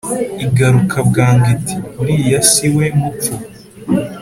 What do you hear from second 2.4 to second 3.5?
siwe mupfu